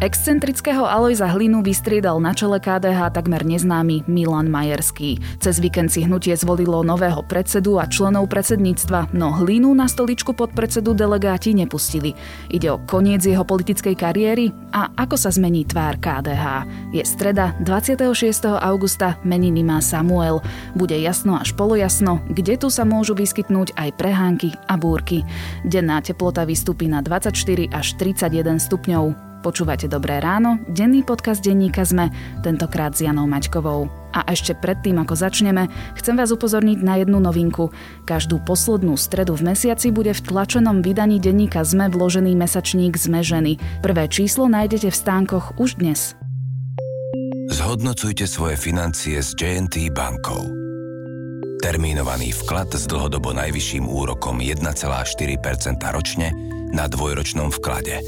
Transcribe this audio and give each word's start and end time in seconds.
Excentrického 0.00 0.88
Alojza 0.88 1.28
Hlinu 1.28 1.60
vystriedal 1.60 2.16
na 2.24 2.32
čele 2.32 2.56
KDH 2.56 3.12
takmer 3.12 3.44
neznámy 3.44 4.08
Milan 4.08 4.48
Majerský. 4.48 5.20
Cez 5.44 5.60
víkend 5.60 5.92
si 5.92 6.08
hnutie 6.08 6.32
zvolilo 6.40 6.80
nového 6.80 7.20
predsedu 7.28 7.76
a 7.76 7.84
členov 7.84 8.32
predsedníctva, 8.32 9.12
no 9.12 9.28
Hlinu 9.36 9.76
na 9.76 9.84
stoličku 9.84 10.32
pod 10.32 10.56
predsedu 10.56 10.96
delegáti 10.96 11.52
nepustili. 11.52 12.16
Ide 12.48 12.72
o 12.72 12.80
koniec 12.80 13.28
jeho 13.28 13.44
politickej 13.44 13.92
kariéry 13.92 14.48
a 14.72 14.88
ako 14.96 15.20
sa 15.20 15.28
zmení 15.36 15.68
tvár 15.68 16.00
KDH. 16.00 16.64
Je 16.96 17.04
streda 17.04 17.52
26. 17.60 18.08
augusta, 18.56 19.20
meniny 19.20 19.60
má 19.60 19.84
Samuel. 19.84 20.40
Bude 20.72 20.96
jasno 20.96 21.36
až 21.36 21.52
polojasno, 21.52 22.24
kde 22.32 22.56
tu 22.56 22.72
sa 22.72 22.88
môžu 22.88 23.12
vyskytnúť 23.12 23.76
aj 23.76 24.00
prehánky 24.00 24.56
a 24.64 24.80
búrky. 24.80 25.28
Denná 25.60 26.00
teplota 26.00 26.48
vystúpi 26.48 26.88
na 26.88 27.04
24 27.04 27.68
až 27.68 28.00
31 28.00 28.56
stupňov. 28.56 29.29
Počúvate 29.40 29.88
Dobré 29.88 30.20
ráno, 30.20 30.60
denný 30.68 31.00
podcast 31.00 31.40
denníka 31.40 31.80
ZME, 31.80 32.12
tentokrát 32.44 32.92
s 32.92 33.00
Janou 33.00 33.24
Maťkovou. 33.24 33.88
A 34.12 34.28
ešte 34.28 34.52
predtým, 34.52 35.00
ako 35.00 35.16
začneme, 35.16 35.72
chcem 35.96 36.12
vás 36.12 36.28
upozorniť 36.28 36.84
na 36.84 37.00
jednu 37.00 37.24
novinku. 37.24 37.72
Každú 38.04 38.44
poslednú 38.44 39.00
stredu 39.00 39.32
v 39.40 39.56
mesiaci 39.56 39.96
bude 39.96 40.12
v 40.12 40.20
tlačenom 40.20 40.84
vydaní 40.84 41.16
denníka 41.24 41.64
ZME 41.64 41.88
vložený 41.88 42.36
mesačník 42.36 43.00
ZME 43.00 43.24
ženy. 43.24 43.52
Prvé 43.80 44.12
číslo 44.12 44.44
nájdete 44.44 44.92
v 44.92 44.96
stánkoch 45.00 45.56
už 45.56 45.80
dnes. 45.80 46.12
Zhodnocujte 47.48 48.28
svoje 48.28 48.60
financie 48.60 49.24
s 49.24 49.32
JNT 49.32 49.88
bankou. 49.88 50.52
Termínovaný 51.64 52.36
vklad 52.44 52.76
s 52.76 52.84
dlhodobo 52.84 53.32
najvyšším 53.32 53.88
úrokom 53.88 54.44
1,4% 54.44 54.68
ročne 55.96 56.28
na 56.76 56.84
dvojročnom 56.92 57.48
vklade 57.56 58.04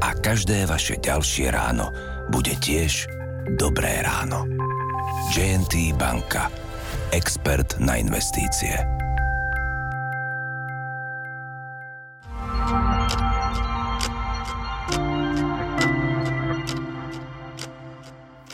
a 0.00 0.12
každé 0.16 0.68
vaše 0.68 1.00
ďalšie 1.00 1.52
ráno 1.52 1.92
bude 2.28 2.52
tiež 2.58 3.08
dobré 3.56 4.02
ráno. 4.02 4.44
JNT 5.32 5.94
Banka. 5.96 6.50
Expert 7.14 7.78
na 7.78 7.96
investície. 7.96 8.74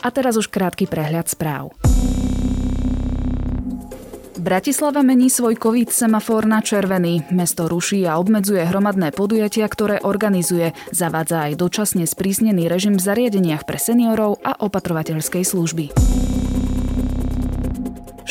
A 0.03 0.11
teraz 0.11 0.35
už 0.35 0.51
krátky 0.51 0.85
prehľad 0.85 1.31
správ. 1.31 1.92
Bratislava 4.43 5.07
mení 5.07 5.31
svoj 5.31 5.55
COVID 5.55 5.87
semafor 5.87 6.43
na 6.43 6.59
červený. 6.59 7.31
Mesto 7.31 7.71
ruší 7.71 8.03
a 8.03 8.19
obmedzuje 8.19 8.67
hromadné 8.67 9.15
podujatia, 9.15 9.63
ktoré 9.71 10.03
organizuje. 10.03 10.75
Zavádza 10.91 11.47
aj 11.47 11.63
dočasne 11.63 12.03
sprísnený 12.03 12.67
režim 12.67 12.99
v 12.99 13.07
zariadeniach 13.07 13.63
pre 13.63 13.79
seniorov 13.79 14.43
a 14.43 14.59
opatrovateľskej 14.59 15.47
služby. 15.47 15.85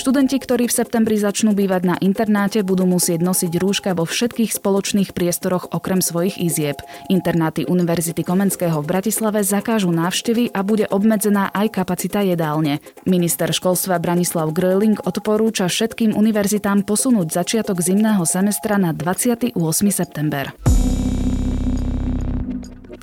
Študenti, 0.02 0.42
ktorí 0.42 0.66
v 0.66 0.74
septembri 0.82 1.14
začnú 1.14 1.54
bývať 1.54 1.82
na 1.86 1.94
internáte, 2.02 2.58
budú 2.66 2.90
musieť 2.90 3.22
nosiť 3.22 3.54
rúška 3.54 3.94
vo 3.94 4.02
všetkých 4.02 4.50
spoločných 4.50 5.14
priestoroch 5.14 5.70
okrem 5.70 6.02
svojich 6.02 6.42
izieb. 6.42 6.82
Internáty 7.06 7.62
Univerzity 7.70 8.26
Komenského 8.26 8.82
v 8.82 8.90
Bratislave 8.90 9.46
zakážu 9.46 9.94
návštevy 9.94 10.50
a 10.50 10.66
bude 10.66 10.90
obmedzená 10.90 11.54
aj 11.54 11.78
kapacita 11.78 12.18
jedálne. 12.26 12.82
Minister 13.06 13.54
školstva 13.54 14.02
Branislav 14.02 14.50
Gröling 14.50 14.98
odporúča 15.06 15.70
všetkým 15.70 16.18
univerzitám 16.18 16.82
posunúť 16.82 17.38
začiatok 17.38 17.78
zimného 17.78 18.26
semestra 18.26 18.82
na 18.82 18.90
28. 18.90 19.54
september. 19.86 20.50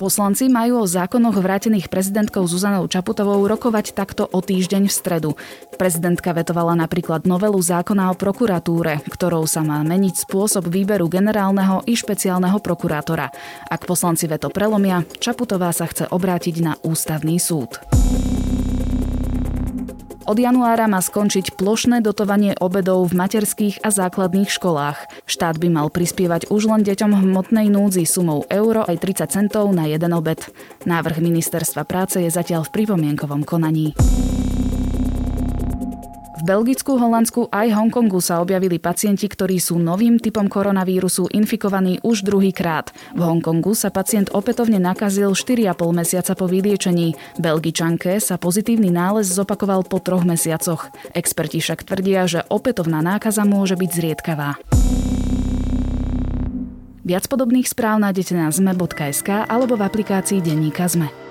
Poslanci 0.00 0.48
majú 0.48 0.80
o 0.80 0.88
zákonoch 0.88 1.36
vrátených 1.36 1.92
prezidentkou 1.92 2.48
Zuzanou 2.48 2.88
Čaputovou 2.88 3.36
rokovať 3.44 3.92
takto 3.92 4.24
o 4.24 4.40
týždeň 4.40 4.88
v 4.88 4.96
stredu. 4.96 5.30
Prezidentka 5.76 6.32
vetovala 6.32 6.72
napríklad 6.72 7.28
novelu 7.28 7.60
zákona 7.60 8.08
o 8.08 8.16
prokuratúre, 8.16 9.04
ktorou 9.04 9.44
sa 9.44 9.60
má 9.60 9.84
meniť 9.84 10.24
spôsob 10.24 10.72
výberu 10.72 11.04
generálneho 11.04 11.84
i 11.84 11.92
špeciálneho 11.92 12.64
prokurátora. 12.64 13.28
Ak 13.68 13.84
poslanci 13.84 14.24
veto 14.24 14.48
prelomia, 14.48 15.04
Čaputová 15.20 15.68
sa 15.76 15.84
chce 15.84 16.08
obrátiť 16.08 16.64
na 16.64 16.80
ústavný 16.80 17.36
súd. 17.36 17.76
Od 20.28 20.36
januára 20.36 20.84
má 20.84 21.00
skončiť 21.00 21.56
plošné 21.56 22.04
dotovanie 22.04 22.52
obedov 22.60 23.08
v 23.08 23.16
materských 23.16 23.80
a 23.80 23.88
základných 23.88 24.52
školách. 24.52 25.24
Štát 25.24 25.56
by 25.56 25.68
mal 25.72 25.88
prispievať 25.88 26.52
už 26.52 26.68
len 26.68 26.84
deťom 26.84 27.24
hmotnej 27.24 27.72
núdzi 27.72 28.04
sumou 28.04 28.44
euro 28.52 28.84
aj 28.84 29.00
30 29.00 29.32
centov 29.32 29.72
na 29.72 29.88
jeden 29.88 30.12
obed. 30.12 30.44
Návrh 30.84 31.24
ministerstva 31.24 31.88
práce 31.88 32.20
je 32.20 32.28
zatiaľ 32.28 32.68
v 32.68 32.84
pripomienkovom 32.84 33.48
konaní. 33.48 33.96
V 36.40 36.48
Belgicku, 36.48 36.96
Holandsku 36.96 37.52
aj 37.52 37.68
Hongkongu 37.76 38.16
sa 38.24 38.40
objavili 38.40 38.80
pacienti, 38.80 39.28
ktorí 39.28 39.60
sú 39.60 39.76
novým 39.76 40.16
typom 40.16 40.48
koronavírusu 40.48 41.28
infikovaní 41.36 42.00
už 42.00 42.24
druhýkrát. 42.24 42.96
V 43.12 43.20
Hongkongu 43.20 43.76
sa 43.76 43.92
pacient 43.92 44.32
opätovne 44.32 44.80
nakazil 44.80 45.36
4,5 45.36 45.76
mesiaca 45.92 46.32
po 46.32 46.48
vyliečení. 46.48 47.12
Belgičanke 47.36 48.16
sa 48.24 48.40
pozitívny 48.40 48.88
nález 48.88 49.28
zopakoval 49.28 49.84
po 49.84 50.00
troch 50.00 50.24
mesiacoch. 50.24 50.88
Experti 51.12 51.60
však 51.60 51.84
tvrdia, 51.84 52.24
že 52.24 52.40
opätovná 52.48 53.04
nákaza 53.04 53.44
môže 53.44 53.76
byť 53.76 53.90
zriedkavá. 53.92 54.56
Viac 57.04 57.28
podobných 57.28 57.68
správ 57.68 58.00
nájdete 58.00 58.32
na 58.32 58.48
zme.sk 58.48 59.44
alebo 59.44 59.76
v 59.76 59.84
aplikácii 59.84 60.40
Denníka 60.40 60.88
Zme. 60.88 61.29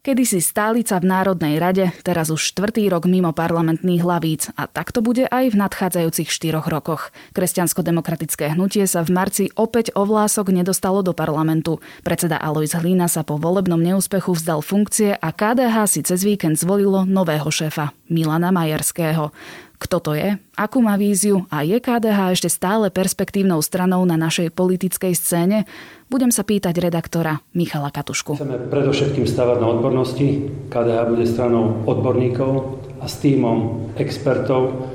Kedysi 0.00 0.40
stálica 0.40 0.96
v 0.96 1.12
Národnej 1.12 1.60
rade, 1.60 1.92
teraz 2.00 2.32
už 2.32 2.40
štvrtý 2.40 2.88
rok 2.88 3.04
mimo 3.04 3.36
parlamentných 3.36 4.00
hlavíc 4.00 4.48
a 4.56 4.64
tak 4.64 4.96
to 4.96 5.04
bude 5.04 5.28
aj 5.28 5.52
v 5.52 5.60
nadchádzajúcich 5.60 6.32
štyroch 6.32 6.72
rokoch. 6.72 7.12
Kresťansko-demokratické 7.36 8.56
hnutie 8.56 8.88
sa 8.88 9.04
v 9.04 9.12
marci 9.12 9.44
opäť 9.60 9.92
o 9.92 10.08
vlások 10.08 10.56
nedostalo 10.56 11.04
do 11.04 11.12
parlamentu. 11.12 11.84
Predseda 12.00 12.40
Alois 12.40 12.72
Hlína 12.72 13.12
sa 13.12 13.28
po 13.28 13.36
volebnom 13.36 13.76
neúspechu 13.76 14.32
vzdal 14.32 14.64
funkcie 14.64 15.20
a 15.20 15.28
KDH 15.36 15.76
si 15.84 16.00
cez 16.00 16.24
víkend 16.24 16.56
zvolilo 16.56 17.04
nového 17.04 17.52
šéfa, 17.52 17.92
Milana 18.08 18.48
Majerského. 18.56 19.36
Kto 19.80 19.96
to 19.96 20.12
je, 20.12 20.36
akú 20.60 20.84
má 20.84 21.00
víziu 21.00 21.48
a 21.48 21.64
je 21.64 21.80
KDH 21.80 22.36
ešte 22.36 22.52
stále 22.52 22.92
perspektívnou 22.92 23.64
stranou 23.64 24.04
na 24.04 24.20
našej 24.20 24.52
politickej 24.52 25.16
scéne? 25.16 25.64
Budem 26.12 26.28
sa 26.28 26.44
pýtať 26.44 26.76
redaktora 26.84 27.40
Michala 27.56 27.88
Katušku. 27.88 28.36
Chceme 28.36 28.68
predovšetkým 28.68 29.24
stavať 29.24 29.56
na 29.56 29.66
odbornosti. 29.72 30.52
KDH 30.68 31.00
bude 31.08 31.24
stranou 31.24 31.80
odborníkov 31.88 32.52
a 33.00 33.08
s 33.08 33.24
týmom 33.24 33.88
expertov 33.96 34.92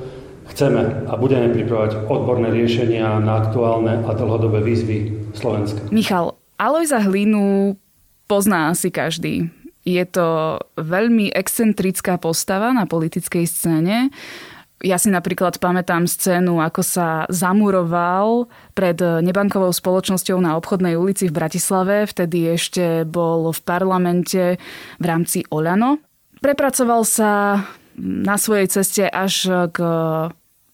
chceme 0.53 1.09
a 1.09 1.13
budeme 1.17 1.49
pripravať 1.49 2.05
odborné 2.05 2.53
riešenia 2.53 3.17
na 3.17 3.41
aktuálne 3.41 4.05
a 4.05 4.11
dlhodobé 4.13 4.61
výzvy 4.61 5.33
Slovenska. 5.33 5.81
Michal, 5.89 6.37
Alojza 6.61 7.01
Hlinu 7.01 7.73
pozná 8.29 8.69
asi 8.69 8.93
každý. 8.93 9.49
Je 9.85 10.01
to 10.05 10.57
veľmi 10.77 11.29
excentrická 11.33 12.17
postava 12.17 12.73
na 12.73 12.89
politickej 12.89 13.45
scéne. 13.45 14.09
Ja 14.83 14.99
si 14.99 15.07
napríklad 15.07 15.55
pamätám 15.63 16.03
scénu, 16.03 16.59
ako 16.59 16.83
sa 16.83 17.07
zamuroval 17.31 18.51
pred 18.75 18.99
nebankovou 18.99 19.71
spoločnosťou 19.71 20.43
na 20.43 20.59
obchodnej 20.59 20.99
ulici 20.99 21.31
v 21.31 21.37
Bratislave. 21.39 22.03
Vtedy 22.03 22.59
ešte 22.59 23.07
bol 23.07 23.55
v 23.55 23.59
parlamente 23.63 24.59
v 24.99 25.05
rámci 25.07 25.47
Oľano. 25.47 26.03
Prepracoval 26.43 27.07
sa 27.07 27.63
na 27.97 28.35
svojej 28.35 28.67
ceste 28.67 29.07
až 29.07 29.47
k 29.71 29.79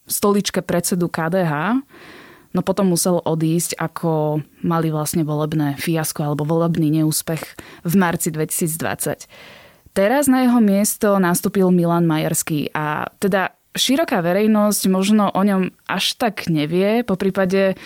stoličke 0.10 0.66
predsedu 0.66 1.06
KDH, 1.08 1.86
no 2.52 2.60
potom 2.66 2.92
musel 2.92 3.22
odísť, 3.22 3.78
ako 3.80 4.42
mali 4.66 4.90
vlastne 4.90 5.24
volebné 5.24 5.78
fiasko 5.78 6.26
alebo 6.26 6.44
volebný 6.44 7.00
neúspech 7.00 7.44
v 7.86 7.94
marci 7.96 8.34
2020. 8.34 9.30
Teraz 9.94 10.26
na 10.26 10.44
jeho 10.44 10.60
miesto 10.60 11.16
nastúpil 11.22 11.70
Milan 11.72 12.10
Majerský 12.10 12.74
a 12.76 13.08
teda 13.22 13.56
široká 13.76 14.20
verejnosť 14.20 14.82
možno 14.92 15.32
o 15.32 15.42
ňom 15.42 15.72
až 15.88 16.20
tak 16.20 16.48
nevie, 16.52 17.04
po 17.08 17.16
prípade 17.16 17.80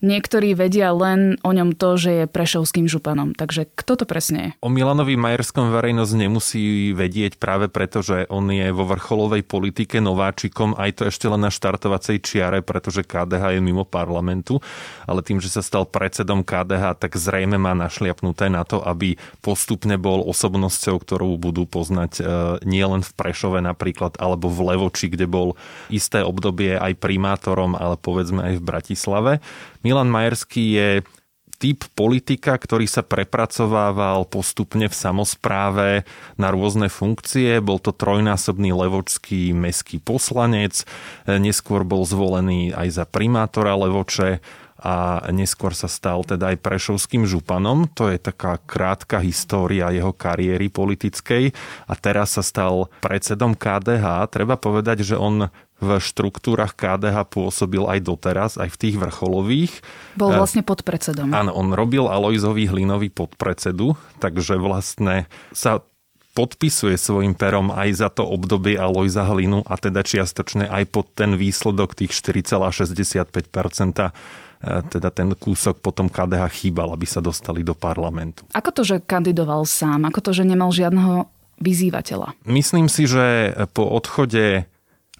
Niektorí 0.00 0.56
vedia 0.56 0.96
len 0.96 1.36
o 1.44 1.52
ňom 1.52 1.76
to, 1.76 2.00
že 2.00 2.10
je 2.10 2.24
prešovským 2.24 2.88
županom. 2.88 3.36
Takže 3.36 3.68
kto 3.76 4.00
to 4.00 4.04
presne 4.08 4.38
je? 4.40 4.50
O 4.64 4.72
Milanovi 4.72 5.12
Majerskom 5.20 5.68
verejnosť 5.68 6.12
nemusí 6.16 6.96
vedieť 6.96 7.36
práve 7.36 7.68
preto, 7.68 8.00
že 8.00 8.24
on 8.32 8.48
je 8.48 8.72
vo 8.72 8.88
vrcholovej 8.88 9.44
politike 9.44 10.00
nováčikom, 10.00 10.72
aj 10.80 10.90
to 10.96 11.02
ešte 11.12 11.28
len 11.28 11.44
na 11.44 11.52
štartovacej 11.52 12.16
čiare, 12.24 12.64
pretože 12.64 13.04
KDH 13.04 13.56
je 13.56 13.60
mimo 13.60 13.84
parlamentu, 13.84 14.64
ale 15.04 15.20
tým, 15.20 15.36
že 15.36 15.52
sa 15.52 15.60
stal 15.60 15.84
predsedom 15.84 16.48
KDH, 16.48 16.96
tak 16.96 17.20
zrejme 17.20 17.60
má 17.60 17.76
našliapnuté 17.76 18.48
na 18.48 18.64
to, 18.64 18.80
aby 18.80 19.20
postupne 19.44 20.00
bol 20.00 20.24
osobnosťou, 20.24 20.96
ktorú 20.96 21.36
budú 21.36 21.68
poznať 21.68 22.12
e, 22.18 22.22
nielen 22.64 23.04
v 23.04 23.12
Prešove 23.12 23.60
napríklad, 23.60 24.16
alebo 24.16 24.48
v 24.48 24.72
Levoči, 24.72 25.12
kde 25.12 25.28
bol 25.28 25.60
isté 25.92 26.24
obdobie 26.24 26.80
aj 26.80 26.96
primátorom, 26.96 27.76
ale 27.76 28.00
povedzme 28.00 28.40
aj 28.48 28.54
v 28.56 28.64
Bratislave. 28.64 29.32
Milan 29.80 30.12
Majerský 30.12 30.64
je 30.76 30.90
typ 31.60 31.84
politika, 31.92 32.56
ktorý 32.56 32.88
sa 32.88 33.04
prepracovával 33.04 34.24
postupne 34.24 34.88
v 34.88 34.96
samozpráve 34.96 36.08
na 36.40 36.48
rôzne 36.48 36.88
funkcie. 36.88 37.60
Bol 37.60 37.76
to 37.76 37.92
trojnásobný 37.92 38.72
levočský 38.72 39.52
meský 39.52 40.00
poslanec, 40.00 40.88
neskôr 41.28 41.84
bol 41.84 42.08
zvolený 42.08 42.72
aj 42.72 42.88
za 42.96 43.04
primátora 43.04 43.76
Levoče 43.76 44.40
a 44.80 45.20
neskôr 45.30 45.76
sa 45.76 45.86
stal 45.86 46.24
teda 46.24 46.56
aj 46.56 46.64
prešovským 46.64 47.28
županom. 47.28 47.86
To 47.94 48.08
je 48.08 48.16
taká 48.16 48.56
krátka 48.64 49.20
história 49.20 49.92
jeho 49.92 50.16
kariéry 50.16 50.72
politickej 50.72 51.52
a 51.84 51.92
teraz 51.94 52.34
sa 52.34 52.42
stal 52.42 52.88
predsedom 53.04 53.52
KDH. 53.52 54.32
Treba 54.32 54.56
povedať, 54.56 55.04
že 55.04 55.20
on 55.20 55.52
v 55.80 55.96
štruktúrach 55.96 56.76
KDH 56.76 57.24
pôsobil 57.32 57.80
aj 57.88 58.04
doteraz, 58.04 58.60
aj 58.60 58.68
v 58.68 58.76
tých 58.76 58.96
vrcholových. 59.00 59.80
Bol 60.12 60.36
vlastne 60.36 60.60
podpredsedom. 60.60 61.32
Áno, 61.32 61.56
on 61.56 61.72
robil 61.72 62.04
Alojzovi 62.04 62.68
Hlinovi 62.68 63.08
podpredsedu, 63.08 63.96
takže 64.20 64.60
vlastne 64.60 65.24
sa 65.56 65.80
podpisuje 66.30 66.94
svojim 66.94 67.34
perom 67.34 67.74
aj 67.74 68.06
za 68.06 68.08
to 68.12 68.22
obdobie 68.22 68.78
Alojza 68.78 69.26
Hlinu 69.26 69.66
a 69.66 69.74
teda 69.74 70.06
čiastočne 70.06 70.70
aj 70.70 70.86
pod 70.92 71.10
ten 71.16 71.34
výsledok 71.34 71.98
tých 71.98 72.14
4,65% 72.14 74.14
teda 74.60 75.08
ten 75.08 75.32
kúsok 75.32 75.80
potom 75.80 76.12
KDH 76.12 76.44
chýbal, 76.52 76.92
aby 76.92 77.08
sa 77.08 77.24
dostali 77.24 77.64
do 77.64 77.72
parlamentu. 77.72 78.44
Ako 78.52 78.70
to, 78.76 78.82
že 78.84 79.00
kandidoval 79.00 79.64
sám? 79.64 80.04
Ako 80.04 80.20
to, 80.20 80.36
že 80.36 80.44
nemal 80.44 80.68
žiadneho 80.68 81.32
vyzývateľa? 81.60 82.36
Myslím 82.44 82.92
si, 82.92 83.08
že 83.08 83.56
po 83.72 83.88
odchode 83.88 84.68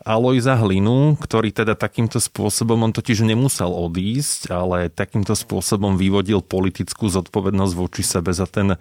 Alojza 0.00 0.56
Hlinu, 0.56 1.12
ktorý 1.20 1.52
teda 1.52 1.76
takýmto 1.76 2.16
spôsobom, 2.16 2.80
on 2.88 2.92
totiž 2.92 3.20
nemusel 3.20 3.68
odísť, 3.68 4.48
ale 4.48 4.88
takýmto 4.88 5.36
spôsobom 5.36 6.00
vyvodil 6.00 6.40
politickú 6.40 7.12
zodpovednosť 7.12 7.74
voči 7.76 8.00
sebe 8.00 8.32
za 8.32 8.48
ten 8.48 8.72
e, 8.72 8.78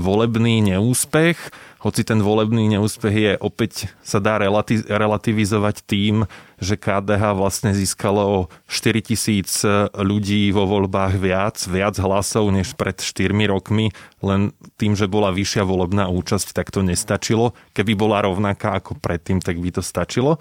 volebný 0.00 0.64
neúspech. 0.64 1.36
Hoci 1.84 2.08
ten 2.08 2.24
volebný 2.24 2.72
neúspech 2.72 3.14
je 3.14 3.32
opäť 3.36 3.92
sa 4.00 4.16
dá 4.16 4.40
relativizovať 4.88 5.84
tým, 5.84 6.24
že 6.56 6.80
KDH 6.80 7.36
vlastne 7.36 7.76
získalo 7.76 8.22
o 8.22 8.38
4 8.68 9.00
tisíc 9.12 9.60
ľudí 9.92 10.48
vo 10.52 10.64
voľbách 10.64 11.14
viac, 11.20 11.56
viac 11.68 11.96
hlasov 12.00 12.48
než 12.52 12.72
pred 12.74 12.96
4 12.96 13.32
rokmi, 13.48 13.92
len 14.24 14.52
tým, 14.80 14.96
že 14.96 15.08
bola 15.08 15.32
vyššia 15.32 15.62
volebná 15.64 16.08
účasť, 16.08 16.56
tak 16.56 16.72
to 16.72 16.80
nestačilo. 16.80 17.52
Keby 17.76 17.92
bola 17.94 18.24
rovnaká 18.24 18.76
ako 18.80 18.96
predtým, 18.96 19.44
tak 19.44 19.60
by 19.60 19.70
to 19.76 19.82
stačilo. 19.84 20.40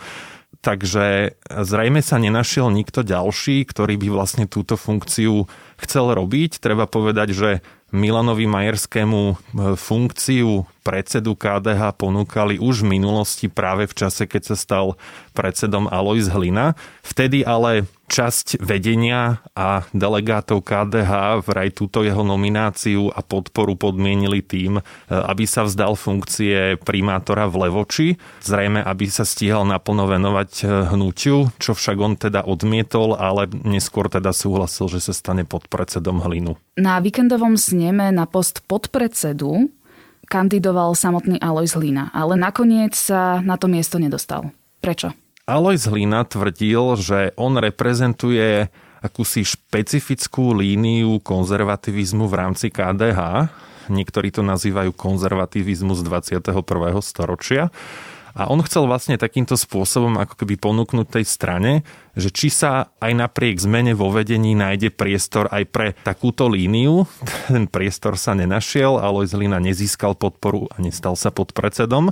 Takže 0.61 1.35
zrejme 1.45 1.99
sa 1.99 2.21
nenašiel 2.21 2.71
nikto 2.71 3.01
ďalší, 3.01 3.65
ktorý 3.67 3.99
by 3.99 4.07
vlastne 4.13 4.45
túto 4.45 4.79
funkciu 4.79 5.49
chcel 5.81 6.05
robiť. 6.15 6.63
Treba 6.63 6.85
povedať, 6.87 7.35
že 7.35 7.49
Milanovi 7.95 8.43
Majerskému 8.49 9.21
e, 9.31 9.35
funkciu 9.79 10.67
predsedu 10.83 11.37
KDH 11.37 11.95
ponúkali 11.95 12.59
už 12.59 12.83
v 12.83 12.99
minulosti 12.99 13.47
práve 13.47 13.87
v 13.87 13.95
čase, 13.95 14.27
keď 14.27 14.53
sa 14.53 14.55
stal 14.59 14.85
predsedom 15.31 15.87
Alois 15.87 16.27
Hlina. 16.27 16.75
Vtedy 17.05 17.47
ale 17.47 17.87
časť 18.05 18.61
vedenia 18.61 19.41
a 19.57 19.83
delegátov 19.91 20.61
KDH 20.61 21.41
vraj 21.41 21.73
túto 21.73 22.05
jeho 22.05 22.21
nomináciu 22.21 23.09
a 23.09 23.25
podporu 23.25 23.73
podmienili 23.73 24.45
tým, 24.45 24.79
e, 24.79 24.81
aby 25.09 25.43
sa 25.49 25.65
vzdal 25.65 25.97
funkcie 25.97 26.77
primátora 26.81 27.49
v 27.49 27.67
Levoči, 27.67 28.07
zrejme 28.45 28.81
aby 28.81 29.09
sa 29.09 29.25
stíhal 29.25 29.65
naplno 29.65 30.05
venovať 30.05 30.51
e, 30.61 30.63
hnutiu, 30.93 31.49
čo 31.57 31.71
však 31.73 31.97
on 31.97 32.13
teda 32.15 32.45
odmietol, 32.45 33.17
ale 33.17 33.49
neskôr 33.49 34.07
teda 34.07 34.31
súhlasil, 34.31 34.87
že 34.87 35.09
sa 35.09 35.13
stane 35.13 35.43
podpredsedom 35.43 36.21
Hlinu. 36.21 36.55
Na 36.77 37.01
víkendovom 37.01 37.57
sneme 37.57 38.13
na 38.13 38.29
post 38.29 38.61
podpredsedu 38.69 39.73
kandidoval 40.25 40.97
samotný 40.97 41.37
Alois 41.41 41.73
Hlina, 41.73 42.09
ale 42.13 42.37
nakoniec 42.37 42.97
sa 42.97 43.41
na 43.41 43.57
to 43.57 43.69
miesto 43.69 44.01
nedostal. 44.01 44.49
Prečo? 44.81 45.24
Alois 45.45 45.85
Hlina 45.85 46.25
tvrdil, 46.25 46.97
že 46.97 47.29
on 47.37 47.53
reprezentuje 47.61 48.73
akúsi 48.97 49.45
špecifickú 49.45 50.57
líniu 50.57 51.21
konzervativizmu 51.21 52.25
v 52.25 52.33
rámci 52.33 52.73
KDH. 52.73 53.53
Niektorí 53.93 54.33
to 54.33 54.41
nazývajú 54.41 54.89
konzervativizmus 54.97 56.01
21. 56.01 56.49
storočia. 57.05 57.69
A 58.35 58.51
on 58.51 58.59
chcel 58.65 58.83
vlastne 58.89 59.15
takýmto 59.15 59.55
spôsobom 59.55 60.17
ako 60.19 60.43
keby 60.43 60.59
ponúknuť 60.59 61.07
tej 61.07 61.25
strane, 61.29 61.87
že 62.19 62.33
či 62.33 62.51
sa 62.51 62.91
aj 62.99 63.15
napriek 63.15 63.61
zmene 63.61 63.95
vo 63.95 64.11
vedení 64.11 64.51
nájde 64.51 64.91
priestor 64.91 65.47
aj 65.53 65.63
pre 65.71 65.87
takúto 66.03 66.51
líniu. 66.51 67.07
Ten 67.53 67.69
priestor 67.71 68.19
sa 68.19 68.35
nenašiel, 68.35 68.97
Alois 68.99 69.31
Lina 69.31 69.61
nezískal 69.63 70.19
podporu 70.19 70.67
a 70.73 70.81
nestal 70.83 71.15
sa 71.15 71.31
podpredsedom. 71.31 72.11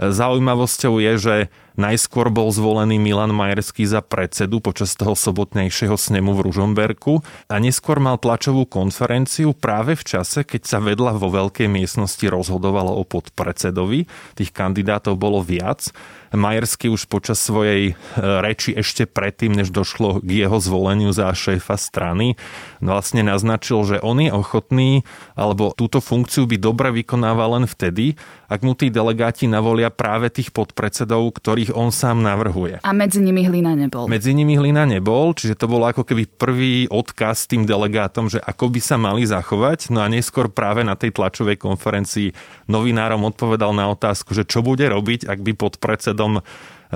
Zaujímavosťou 0.00 0.96
je, 0.96 1.12
že 1.20 1.36
Najskôr 1.80 2.28
bol 2.28 2.52
zvolený 2.52 3.00
Milan 3.00 3.32
Majerský 3.32 3.88
za 3.88 4.04
predsedu 4.04 4.60
počas 4.60 4.92
toho 4.98 5.16
sobotnejšieho 5.16 5.96
snemu 5.96 6.36
v 6.36 6.44
Ružomberku 6.50 7.24
a 7.48 7.56
neskôr 7.56 8.02
mal 8.02 8.18
tlačovú 8.18 8.68
konferenciu 8.68 9.56
práve 9.56 9.96
v 9.96 10.02
čase, 10.04 10.44
keď 10.44 10.62
sa 10.68 10.78
vedľa 10.82 11.16
vo 11.16 11.32
veľkej 11.32 11.72
miestnosti 11.72 12.20
rozhodovalo 12.26 13.00
o 13.00 13.06
podpredsedovi. 13.08 14.04
Tých 14.36 14.50
kandidátov 14.52 15.16
bolo 15.16 15.40
viac 15.40 15.88
Majersky 16.30 16.86
už 16.86 17.10
počas 17.10 17.42
svojej 17.42 17.90
e, 17.90 17.94
reči 18.18 18.70
ešte 18.70 19.02
predtým, 19.02 19.50
než 19.50 19.74
došlo 19.74 20.22
k 20.22 20.46
jeho 20.46 20.62
zvoleniu 20.62 21.10
za 21.10 21.26
šéfa 21.34 21.74
strany, 21.74 22.38
vlastne 22.78 23.26
naznačil, 23.26 23.82
že 23.82 23.96
on 23.98 24.22
je 24.22 24.30
ochotný, 24.30 25.02
alebo 25.34 25.74
túto 25.74 25.98
funkciu 25.98 26.46
by 26.46 26.54
dobre 26.54 26.94
vykonával 27.02 27.58
len 27.58 27.66
vtedy, 27.66 28.14
ak 28.46 28.62
mu 28.62 28.78
tí 28.78 28.94
delegáti 28.94 29.50
navolia 29.50 29.89
práve 29.90 30.30
tých 30.30 30.54
podpredsedov, 30.54 31.34
ktorých 31.36 31.74
on 31.74 31.90
sám 31.90 32.22
navrhuje. 32.22 32.80
A 32.80 32.90
medzi 32.94 33.18
nimi 33.18 33.42
Hlina 33.42 33.74
nebol. 33.74 34.06
Medzi 34.06 34.30
nimi 34.32 34.54
Hlina 34.54 34.86
nebol, 34.86 35.34
čiže 35.34 35.58
to 35.58 35.66
bolo 35.66 35.90
ako 35.90 36.06
keby 36.06 36.30
prvý 36.30 36.86
odkaz 36.86 37.50
tým 37.50 37.66
delegátom, 37.66 38.30
že 38.30 38.38
ako 38.38 38.70
by 38.70 38.80
sa 38.80 38.96
mali 38.96 39.26
zachovať. 39.26 39.90
No 39.90 40.00
a 40.00 40.08
neskôr 40.08 40.46
práve 40.46 40.86
na 40.86 40.94
tej 40.94 41.10
tlačovej 41.10 41.58
konferencii 41.58 42.30
novinárom 42.70 43.26
odpovedal 43.26 43.74
na 43.74 43.90
otázku, 43.90 44.32
že 44.32 44.46
čo 44.46 44.62
bude 44.62 44.86
robiť, 44.86 45.26
ak 45.26 45.38
by 45.42 45.52
podpredsed 45.58 46.20
potom 46.20 46.44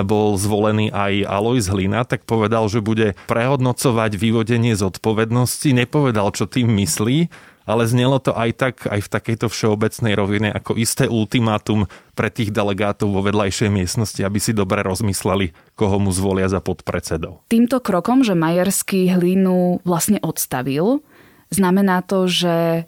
bol 0.02 0.34
zvolený 0.34 0.90
aj 0.90 1.22
Alois 1.30 1.70
Hlina, 1.70 2.02
tak 2.02 2.26
povedal, 2.26 2.66
že 2.66 2.82
bude 2.82 3.14
prehodnocovať 3.30 4.18
vyvodenie 4.18 4.74
zodpovednosti. 4.74 5.70
Nepovedal, 5.70 6.34
čo 6.34 6.50
tým 6.50 6.66
myslí, 6.82 7.30
ale 7.64 7.88
znelo 7.88 8.20
to 8.20 8.36
aj 8.36 8.50
tak, 8.58 8.74
aj 8.90 9.00
v 9.06 9.12
takejto 9.12 9.46
všeobecnej 9.48 10.12
rovine, 10.18 10.48
ako 10.52 10.76
isté 10.76 11.08
ultimátum 11.08 11.88
pre 12.12 12.28
tých 12.28 12.52
delegátov 12.52 13.08
vo 13.08 13.24
vedľajšej 13.24 13.70
miestnosti, 13.72 14.20
aby 14.20 14.38
si 14.42 14.52
dobre 14.52 14.84
rozmysleli, 14.84 15.56
koho 15.78 15.96
mu 15.96 16.12
zvolia 16.12 16.50
za 16.50 16.60
podpredsedov. 16.60 17.48
Týmto 17.48 17.80
krokom, 17.80 18.20
že 18.20 18.36
Majerský 18.36 19.16
hlínu 19.16 19.80
vlastne 19.88 20.20
odstavil, 20.20 21.00
znamená 21.48 22.04
to, 22.04 22.28
že 22.28 22.84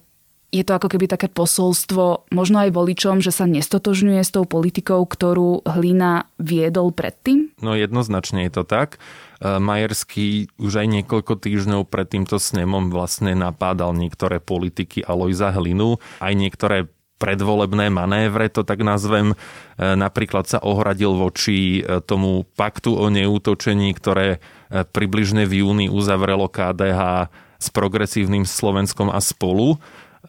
je 0.54 0.62
to 0.62 0.78
ako 0.78 0.88
keby 0.94 1.10
také 1.10 1.26
posolstvo 1.26 2.30
možno 2.30 2.62
aj 2.62 2.70
voličom, 2.70 3.18
že 3.18 3.34
sa 3.34 3.50
nestotožňuje 3.50 4.22
s 4.22 4.30
tou 4.30 4.46
politikou, 4.46 5.02
ktorú 5.02 5.66
Hlina 5.66 6.30
viedol 6.38 6.94
predtým? 6.94 7.50
No 7.58 7.74
jednoznačne 7.74 8.46
je 8.46 8.52
to 8.54 8.62
tak. 8.62 9.02
E, 9.42 9.58
Majerský 9.58 10.54
už 10.62 10.86
aj 10.86 10.86
niekoľko 11.02 11.42
týždňov 11.42 11.90
pred 11.90 12.06
týmto 12.06 12.38
snemom 12.38 12.94
vlastne 12.94 13.34
napádal 13.34 13.90
niektoré 13.98 14.38
politiky 14.38 15.02
Alojza 15.02 15.50
Hlinu, 15.50 15.98
aj 16.22 16.32
niektoré 16.38 16.86
predvolebné 17.16 17.88
manévre, 17.88 18.52
to 18.52 18.62
tak 18.62 18.86
nazvem. 18.86 19.32
E, 19.32 19.36
napríklad 19.82 20.46
sa 20.46 20.62
ohradil 20.62 21.18
voči 21.18 21.82
e, 21.82 21.98
tomu 22.06 22.46
paktu 22.54 22.94
o 22.94 23.10
neútočení, 23.10 23.90
ktoré 23.98 24.38
približne 24.66 25.46
v 25.46 25.62
júni 25.62 25.86
uzavrelo 25.86 26.50
KDH 26.50 27.30
s 27.56 27.68
progresívnym 27.70 28.44
Slovenskom 28.44 29.08
a 29.14 29.22
spolu 29.22 29.78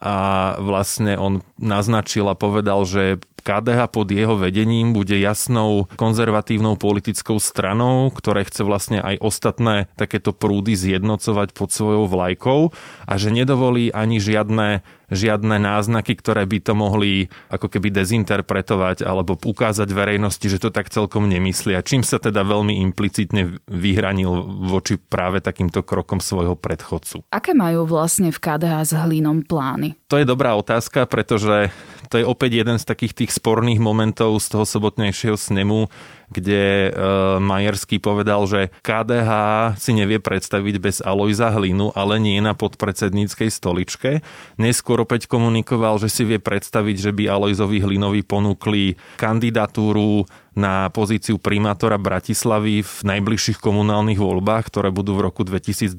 a 0.02 0.16
vlastne 0.62 1.18
on 1.18 1.42
naznačil 1.58 2.30
a 2.30 2.38
povedal, 2.38 2.86
že 2.86 3.18
KDH 3.48 3.88
pod 3.96 4.12
jeho 4.12 4.36
vedením 4.36 4.92
bude 4.92 5.16
jasnou 5.16 5.88
konzervatívnou 5.96 6.76
politickou 6.76 7.40
stranou, 7.40 8.12
ktoré 8.12 8.44
chce 8.44 8.68
vlastne 8.68 9.00
aj 9.00 9.24
ostatné 9.24 9.88
takéto 9.96 10.36
prúdy 10.36 10.76
zjednocovať 10.76 11.56
pod 11.56 11.72
svojou 11.72 12.12
vlajkou 12.12 12.76
a 13.08 13.14
že 13.16 13.32
nedovolí 13.32 13.88
ani 13.96 14.20
žiadne 14.20 14.84
žiadne 15.08 15.56
náznaky, 15.60 16.20
ktoré 16.20 16.44
by 16.44 16.60
to 16.60 16.74
mohli 16.76 17.32
ako 17.48 17.72
keby 17.72 17.92
dezinterpretovať 17.92 19.08
alebo 19.08 19.40
ukázať 19.40 19.88
verejnosti, 19.92 20.44
že 20.44 20.60
to 20.60 20.70
tak 20.70 20.92
celkom 20.92 21.32
nemyslia. 21.32 21.84
Čím 21.84 22.04
sa 22.04 22.20
teda 22.20 22.44
veľmi 22.44 22.84
implicitne 22.84 23.64
vyhranil 23.68 24.32
voči 24.68 25.00
práve 25.00 25.40
takýmto 25.40 25.84
krokom 25.84 26.20
svojho 26.20 26.60
predchodcu. 26.60 27.24
Aké 27.32 27.56
majú 27.56 27.88
vlastne 27.88 28.32
v 28.32 28.40
KDH 28.40 28.74
s 28.84 28.94
hlinom 28.96 29.48
plány? 29.48 29.96
To 30.12 30.20
je 30.20 30.28
dobrá 30.28 30.56
otázka, 30.60 31.08
pretože 31.08 31.72
to 32.08 32.20
je 32.20 32.26
opäť 32.28 32.64
jeden 32.64 32.80
z 32.80 32.88
takých 32.88 33.14
tých 33.24 33.32
sporných 33.36 33.84
momentov 33.84 34.40
z 34.40 34.56
toho 34.56 34.64
sobotnejšieho 34.64 35.36
snemu, 35.36 35.92
kde 36.28 36.92
e, 36.92 37.00
Majerský 37.40 38.04
povedal, 38.04 38.44
že 38.52 38.68
KDH 38.84 39.32
si 39.80 39.96
nevie 39.96 40.20
predstaviť 40.20 40.76
bez 40.80 41.00
Alojza 41.00 41.56
Hlinu, 41.56 41.96
ale 41.96 42.20
nie 42.20 42.44
na 42.44 42.52
podpredsedníckej 42.52 43.48
stoličke. 43.48 44.20
Neskôr 44.60 45.00
opäť 45.00 45.32
komunikoval, 45.32 46.04
že 46.04 46.12
si 46.12 46.28
vie 46.28 46.40
predstaviť, 46.40 46.96
že 47.00 47.12
by 47.16 47.32
Alojzovi 47.32 47.80
Hlinovi 47.80 48.28
ponúkli 48.28 49.00
kandidatúru 49.16 50.28
na 50.58 50.90
pozíciu 50.90 51.38
primátora 51.38 52.02
Bratislavy 52.02 52.82
v 52.82 52.96
najbližších 53.06 53.62
komunálnych 53.62 54.18
voľbách, 54.18 54.74
ktoré 54.74 54.90
budú 54.90 55.14
v 55.14 55.30
roku 55.30 55.46
2022 55.46 55.94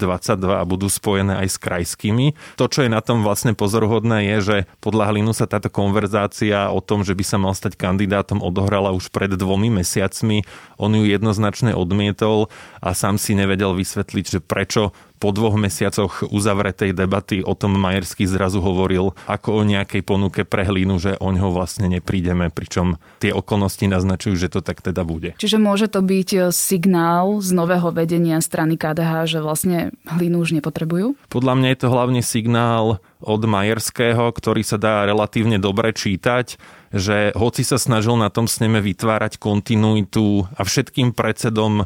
a 0.59 0.67
budú 0.67 0.91
spojené 0.91 1.39
aj 1.39 1.49
s 1.55 1.57
krajskými. 1.63 2.35
To, 2.59 2.67
čo 2.67 2.83
je 2.83 2.91
na 2.91 2.99
tom 2.99 3.23
vlastne 3.23 3.55
pozoruhodné, 3.55 4.35
je, 4.35 4.39
že 4.43 4.57
podľa 4.83 5.15
Hlinu 5.15 5.31
sa 5.31 5.47
táto 5.47 5.71
konverzácia 5.71 6.75
o 6.75 6.83
tom, 6.83 7.07
že 7.07 7.15
by 7.15 7.25
sa 7.25 7.39
mal 7.39 7.55
stať 7.55 7.79
kandidátom, 7.79 8.43
odohrala 8.43 8.91
už 8.91 9.15
pred 9.15 9.31
dvomi 9.31 9.71
mesiacmi. 9.71 10.43
On 10.75 10.91
ju 10.91 11.07
jednoznačne 11.07 11.79
odmietol 11.79 12.51
a 12.83 12.99
sám 12.99 13.15
si 13.23 13.39
nevedel 13.39 13.79
vysvetliť, 13.79 14.25
že 14.27 14.41
prečo 14.43 14.91
po 15.19 15.35
dvoch 15.35 15.59
mesiacoch 15.59 16.23
uzavretej 16.31 16.95
debaty 16.95 17.43
o 17.43 17.59
tom 17.59 17.75
Majerský 17.75 18.25
zrazu 18.25 18.63
hovoril 18.63 19.13
ako 19.27 19.61
o 19.61 19.63
nejakej 19.67 20.07
ponuke 20.07 20.47
pre 20.47 20.63
hlínu, 20.63 21.03
že 21.03 21.19
o 21.19 21.29
ňo 21.35 21.51
vlastne 21.51 21.91
neprídeme, 21.91 22.49
pričom 22.55 23.03
tie 23.19 23.35
okolnosti 23.35 23.83
naznačujú, 23.83 24.35
že 24.39 24.49
to 24.49 24.63
tak 24.63 24.81
teda 24.81 25.03
bude. 25.03 25.35
Čiže 25.37 25.59
môže 25.59 25.91
to 25.91 26.01
byť 26.01 26.29
e, 26.33 26.39
signál 26.55 27.43
z 27.43 27.51
nového 27.51 27.91
vedenia 27.91 28.39
strany 28.39 28.79
KDH, 28.79 29.27
že 29.27 29.39
vlastne 29.43 29.91
hlínu 30.07 30.39
už 30.39 30.55
nepotrebujú? 30.63 31.19
Podľa 31.29 31.55
mňa 31.59 31.69
je 31.75 31.79
to 31.83 31.89
hlavne 31.91 32.23
signál 32.23 33.03
od 33.19 33.43
Majerského, 33.43 34.31
ktorý 34.31 34.63
sa 34.63 34.79
dá 34.79 35.03
relatívne 35.03 35.59
dobre 35.59 35.91
čítať, 35.91 36.55
že 36.95 37.35
hoci 37.37 37.67
sa 37.67 37.77
snažil 37.77 38.17
na 38.17 38.33
tom 38.33 38.49
sneme 38.49 38.81
vytvárať 38.81 39.37
kontinuitu 39.37 40.47
a 40.57 40.63
všetkým 40.65 41.13
predsedom 41.13 41.85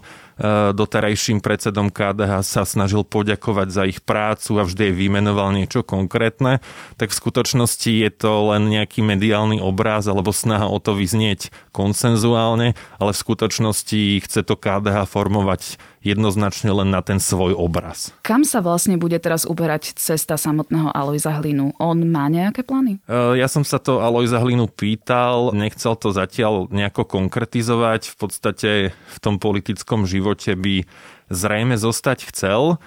doterajším 0.73 1.45
predsedom 1.45 1.93
KDH 1.93 2.43
sa 2.43 2.62
snažil 2.65 3.05
poďakovať 3.05 3.69
za 3.69 3.83
ich 3.85 4.01
prácu 4.01 4.59
a 4.59 4.67
vždy 4.67 4.91
jej 4.91 4.95
vymenoval 4.95 5.53
niečo 5.53 5.85
konkrétne, 5.85 6.65
tak 6.97 7.12
v 7.12 7.19
skutočnosti 7.19 7.91
je 7.91 8.11
to 8.11 8.55
len 8.55 8.73
nejaký 8.73 9.05
mediálny 9.05 9.61
obráz 9.61 10.09
alebo 10.09 10.33
snaha 10.33 10.67
o 10.67 10.79
to 10.81 10.97
vyznieť 10.97 11.53
konsenzuálne, 11.71 12.75
ale 12.97 13.11
v 13.12 13.23
skutočnosti 13.23 14.01
chce 14.25 14.41
to 14.43 14.55
KDH 14.57 15.05
formovať 15.07 15.77
jednoznačne 16.03 16.75
len 16.75 16.91
na 16.91 16.99
ten 17.01 17.23
svoj 17.23 17.55
obraz. 17.55 18.11
Kam 18.27 18.43
sa 18.43 18.59
vlastne 18.59 18.99
bude 18.99 19.17
teraz 19.23 19.47
uberať 19.47 19.95
cesta 19.95 20.35
samotného 20.35 20.91
Alojza 20.91 21.31
Hlinu? 21.39 21.71
On 21.79 21.95
má 21.95 22.27
nejaké 22.27 22.67
plány? 22.67 22.99
E, 23.07 23.39
ja 23.39 23.47
som 23.47 23.62
sa 23.62 23.79
to 23.79 24.03
Alojza 24.03 24.43
Hlinu 24.43 24.67
pýtal, 24.67 25.55
nechcel 25.55 25.95
to 25.95 26.11
zatiaľ 26.11 26.67
nejako 26.75 27.07
konkretizovať. 27.07 28.11
V 28.12 28.17
podstate 28.19 28.71
v 28.91 29.19
tom 29.23 29.39
politickom 29.39 30.03
živote 30.03 30.22
by 30.55 30.87
zrejme 31.29 31.75
zostať 31.75 32.31
chcel, 32.31 32.79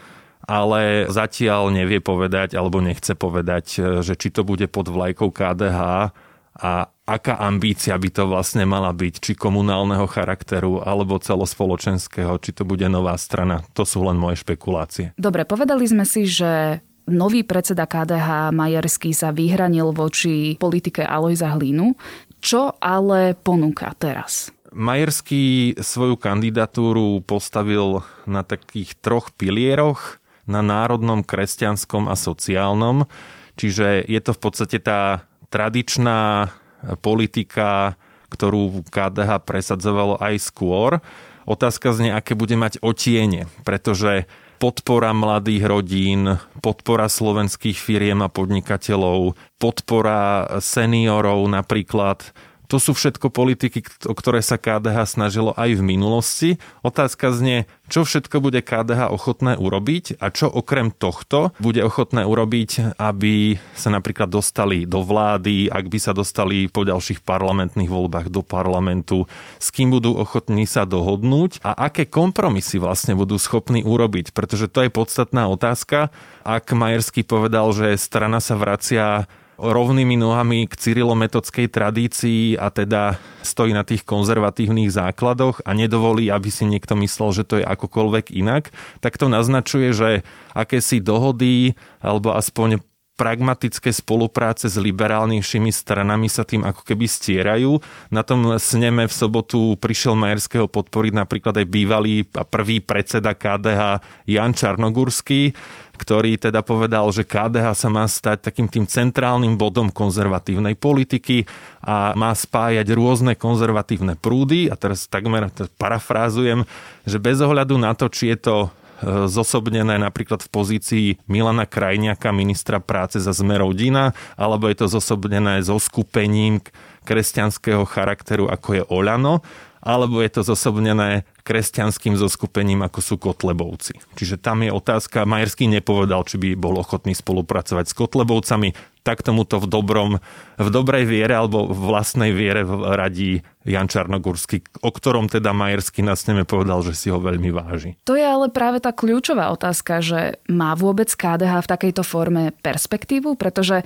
ale 0.46 1.10
zatiaľ 1.10 1.74
nevie 1.74 2.00
povedať 2.00 2.54
alebo 2.54 2.80
nechce 2.80 3.18
povedať, 3.18 3.66
e, 3.82 4.06
že 4.06 4.14
či 4.14 4.30
to 4.30 4.46
bude 4.46 4.70
pod 4.70 4.88
vlajkou 4.88 5.34
KDH 5.34 6.14
a 6.56 6.72
aká 7.06 7.36
ambícia 7.44 7.94
by 8.00 8.10
to 8.10 8.24
vlastne 8.32 8.64
mala 8.64 8.96
byť, 8.96 9.14
či 9.20 9.32
komunálneho 9.36 10.08
charakteru, 10.08 10.80
alebo 10.82 11.20
celospoločenského, 11.20 12.40
či 12.40 12.56
to 12.56 12.64
bude 12.64 12.88
nová 12.88 13.20
strana. 13.20 13.62
To 13.76 13.84
sú 13.84 14.08
len 14.08 14.16
moje 14.16 14.40
špekulácie. 14.40 15.12
Dobre, 15.20 15.44
povedali 15.44 15.84
sme 15.84 16.08
si, 16.08 16.24
že 16.24 16.80
nový 17.12 17.44
predseda 17.44 17.86
KDH 17.86 18.56
Majerský 18.56 19.12
sa 19.12 19.36
vyhranil 19.36 19.92
voči 19.92 20.56
politike 20.56 21.04
Alojza 21.04 21.54
Hlínu. 21.54 21.94
Čo 22.40 22.78
ale 22.80 23.36
ponúka 23.36 23.92
teraz? 24.00 24.55
Majerský 24.76 25.80
svoju 25.80 26.20
kandidatúru 26.20 27.24
postavil 27.24 28.04
na 28.28 28.44
takých 28.44 29.00
troch 29.00 29.32
pilieroch, 29.32 30.20
na 30.44 30.60
národnom, 30.60 31.24
kresťanskom 31.24 32.12
a 32.12 32.20
sociálnom. 32.20 33.08
Čiže 33.56 34.04
je 34.04 34.20
to 34.20 34.36
v 34.36 34.40
podstate 34.44 34.84
tá 34.84 35.24
tradičná 35.48 36.52
politika, 37.00 37.96
ktorú 38.28 38.84
KDH 38.92 39.48
presadzovalo 39.48 40.20
aj 40.20 40.44
skôr. 40.44 41.00
Otázka 41.48 41.96
znie, 41.96 42.12
aké 42.12 42.36
bude 42.36 42.60
mať 42.60 42.84
otiene, 42.84 43.48
pretože 43.64 44.28
podpora 44.60 45.16
mladých 45.16 45.64
rodín, 45.72 46.36
podpora 46.60 47.08
slovenských 47.08 47.80
firiem 47.80 48.20
a 48.26 48.28
podnikateľov, 48.28 49.40
podpora 49.56 50.60
seniorov 50.60 51.48
napríklad, 51.48 52.36
to 52.68 52.78
sú 52.82 52.98
všetko 52.98 53.30
politiky, 53.30 53.86
o 54.10 54.14
ktoré 54.14 54.42
sa 54.42 54.58
KDH 54.58 55.18
snažilo 55.18 55.54
aj 55.54 55.78
v 55.78 55.84
minulosti. 55.86 56.50
Otázka 56.82 57.34
znie, 57.34 57.70
čo 57.86 58.02
všetko 58.02 58.42
bude 58.42 58.66
KDH 58.66 59.14
ochotné 59.14 59.54
urobiť 59.58 60.18
a 60.18 60.34
čo 60.34 60.50
okrem 60.50 60.90
tohto 60.90 61.54
bude 61.62 61.86
ochotné 61.86 62.26
urobiť, 62.26 62.98
aby 62.98 63.62
sa 63.78 63.94
napríklad 63.94 64.30
dostali 64.30 64.90
do 64.90 65.06
vlády, 65.06 65.70
ak 65.70 65.86
by 65.86 66.00
sa 66.02 66.12
dostali 66.18 66.66
po 66.66 66.82
ďalších 66.82 67.22
parlamentných 67.22 67.90
voľbách 67.90 68.34
do 68.34 68.42
parlamentu, 68.42 69.30
s 69.62 69.70
kým 69.70 69.94
budú 69.94 70.18
ochotní 70.18 70.66
sa 70.66 70.90
dohodnúť 70.90 71.62
a 71.62 71.90
aké 71.90 72.10
kompromisy 72.10 72.82
vlastne 72.82 73.14
budú 73.14 73.38
schopní 73.38 73.86
urobiť, 73.86 74.34
pretože 74.34 74.66
to 74.66 74.82
je 74.82 74.90
podstatná 74.90 75.46
otázka. 75.46 76.10
Ak 76.42 76.74
Majerský 76.74 77.22
povedal, 77.22 77.70
že 77.74 77.98
strana 78.02 78.42
sa 78.42 78.58
vracia 78.58 79.30
rovnými 79.56 80.20
nohami 80.20 80.68
k 80.68 80.76
cyrilometodskej 80.76 81.68
tradícii 81.72 82.60
a 82.60 82.72
teda 82.72 83.20
stojí 83.44 83.72
na 83.72 83.88
tých 83.88 84.04
konzervatívnych 84.04 84.92
základoch 84.92 85.64
a 85.64 85.72
nedovolí, 85.72 86.28
aby 86.28 86.50
si 86.52 86.68
niekto 86.68 86.96
myslel, 87.00 87.32
že 87.32 87.44
to 87.48 87.56
je 87.62 87.66
akokoľvek 87.66 88.36
inak, 88.36 88.72
tak 89.00 89.16
to 89.16 89.32
naznačuje, 89.32 89.96
že 89.96 90.10
akési 90.52 91.00
dohody 91.00 91.80
alebo 92.04 92.36
aspoň 92.36 92.84
pragmatické 93.16 93.96
spolupráce 93.96 94.68
s 94.68 94.76
liberálnejšími 94.76 95.72
stranami 95.72 96.28
sa 96.28 96.44
tým 96.44 96.68
ako 96.68 96.84
keby 96.84 97.08
stierajú. 97.08 97.80
Na 98.12 98.28
tom 98.28 98.60
sneme 98.60 99.08
v 99.08 99.14
sobotu 99.16 99.80
prišiel 99.80 100.20
Majerského 100.20 100.68
podporiť 100.68 101.14
napríklad 101.16 101.56
aj 101.64 101.68
bývalý 101.68 102.28
a 102.36 102.44
prvý 102.44 102.84
predseda 102.84 103.32
KDH 103.32 104.04
Jan 104.28 104.52
Čarnogurský, 104.52 105.56
ktorý 105.96 106.36
teda 106.36 106.60
povedal, 106.60 107.08
že 107.16 107.24
KDH 107.24 107.68
sa 107.72 107.88
má 107.88 108.04
stať 108.04 108.52
takým 108.52 108.68
tým 108.68 108.84
centrálnym 108.84 109.56
bodom 109.56 109.88
konzervatívnej 109.88 110.76
politiky 110.76 111.48
a 111.80 112.12
má 112.20 112.36
spájať 112.36 112.92
rôzne 112.92 113.34
konzervatívne 113.40 114.20
prúdy. 114.20 114.68
A 114.68 114.76
teraz 114.76 115.08
takmer 115.08 115.48
parafrázujem, 115.80 116.68
že 117.08 117.18
bez 117.18 117.40
ohľadu 117.40 117.80
na 117.80 117.96
to, 117.96 118.12
či 118.12 118.36
je 118.36 118.38
to 118.52 118.56
zosobnené 119.04 120.00
napríklad 120.00 120.44
v 120.46 120.50
pozícii 120.52 121.08
Milana 121.28 121.68
Krajniaka, 121.68 122.32
ministra 122.32 122.80
práce 122.80 123.20
za 123.20 123.36
Zme 123.36 123.60
rodina, 123.60 124.16
alebo 124.40 124.72
je 124.72 124.80
to 124.80 124.88
zosobnené 124.88 125.60
so 125.64 125.76
skupením 125.76 126.64
kresťanského 127.06 127.84
charakteru, 127.86 128.48
ako 128.48 128.70
je 128.80 128.84
Olano, 128.88 129.44
alebo 129.86 130.18
je 130.18 130.34
to 130.34 130.42
zosobnené 130.42 131.30
kresťanským 131.46 132.18
zoskupením, 132.18 132.82
ako 132.82 133.00
sú 133.06 133.16
Kotlebovci. 133.22 134.02
Čiže 134.18 134.42
tam 134.42 134.66
je 134.66 134.74
otázka, 134.74 135.30
Majerský 135.30 135.70
nepovedal, 135.70 136.26
či 136.26 136.42
by 136.42 136.50
bol 136.58 136.82
ochotný 136.82 137.14
spolupracovať 137.14 137.86
s 137.86 137.94
Kotlebovcami, 137.94 138.74
tak 139.06 139.22
tomuto 139.22 139.62
v 139.62 139.70
dobrom, 139.70 140.12
v 140.58 140.70
dobrej 140.74 141.06
viere 141.06 141.38
alebo 141.38 141.70
v 141.70 141.78
vlastnej 141.78 142.34
viere 142.34 142.66
radí 142.66 143.46
Jan 143.62 143.86
Čarnogurský, 143.86 144.82
o 144.82 144.90
ktorom 144.90 145.30
teda 145.30 145.54
Majerský 145.54 146.02
na 146.02 146.18
sneme 146.18 146.42
povedal, 146.42 146.82
že 146.82 146.98
si 146.98 147.14
ho 147.14 147.22
veľmi 147.22 147.54
váži. 147.54 148.02
To 148.10 148.18
je 148.18 148.26
ale 148.26 148.50
práve 148.50 148.82
tá 148.82 148.90
kľúčová 148.90 149.54
otázka, 149.54 150.02
že 150.02 150.42
má 150.50 150.74
vôbec 150.74 151.14
KDH 151.14 151.62
v 151.62 151.72
takejto 151.72 152.02
forme 152.02 152.50
perspektívu, 152.66 153.38
pretože 153.38 153.86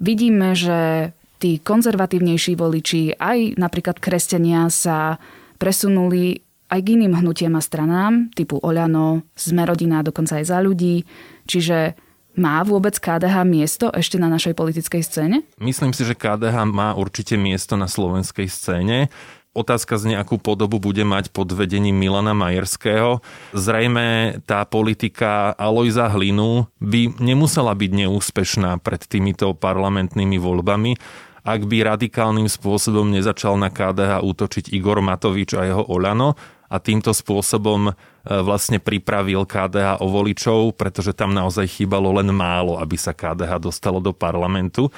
vidíme, 0.00 0.56
že 0.56 1.12
tí 1.44 1.60
konzervatívnejší 1.60 2.56
voliči, 2.56 3.20
aj 3.20 3.60
napríklad 3.60 4.00
kresťania 4.00 4.72
sa 4.72 5.20
presunuli 5.60 6.40
aj 6.72 6.80
k 6.80 6.96
iným 6.96 7.20
hnutiem 7.20 7.52
a 7.54 7.62
stranám, 7.62 8.32
typu 8.32 8.56
Oľano, 8.58 9.28
Sme 9.36 9.68
rodina, 9.68 10.00
dokonca 10.00 10.40
aj 10.40 10.48
za 10.48 10.58
ľudí. 10.64 11.04
Čiže 11.44 11.94
má 12.34 12.62
vôbec 12.66 12.98
KDH 12.98 13.46
miesto 13.46 13.86
ešte 13.94 14.18
na 14.18 14.26
našej 14.30 14.54
politickej 14.58 15.02
scéne? 15.02 15.36
Myslím 15.58 15.94
si, 15.94 16.02
že 16.02 16.18
KDH 16.18 16.66
má 16.66 16.94
určite 16.94 17.38
miesto 17.38 17.78
na 17.78 17.86
slovenskej 17.86 18.50
scéne. 18.50 19.10
Otázka 19.54 20.02
z 20.02 20.18
nejakú 20.18 20.42
podobu 20.42 20.82
bude 20.82 21.06
mať 21.06 21.30
pod 21.30 21.46
vedením 21.54 21.94
Milana 21.94 22.34
Majerského. 22.34 23.22
Zrejme 23.54 24.42
tá 24.50 24.66
politika 24.66 25.54
Alojza 25.54 26.10
Hlinu 26.10 26.66
by 26.82 27.22
nemusela 27.22 27.70
byť 27.70 27.90
neúspešná 28.02 28.82
pred 28.82 29.06
týmito 29.06 29.54
parlamentnými 29.54 30.42
voľbami, 30.42 30.98
ak 31.46 31.70
by 31.70 31.86
radikálnym 31.86 32.50
spôsobom 32.50 33.14
nezačal 33.14 33.54
na 33.54 33.70
KDH 33.70 34.26
útočiť 34.26 34.74
Igor 34.74 34.98
Matovič 34.98 35.54
a 35.54 35.62
jeho 35.70 35.86
Olano 35.86 36.34
a 36.74 36.82
týmto 36.82 37.14
spôsobom 37.14 37.90
e, 37.90 37.92
vlastne 38.26 38.82
pripravil 38.82 39.46
KDH 39.46 40.02
o 40.02 40.10
voličov, 40.10 40.74
pretože 40.74 41.14
tam 41.14 41.30
naozaj 41.30 41.70
chýbalo 41.70 42.10
len 42.10 42.34
málo, 42.34 42.82
aby 42.82 42.98
sa 42.98 43.14
KDH 43.14 43.62
dostalo 43.62 44.02
do 44.02 44.10
parlamentu. 44.10 44.90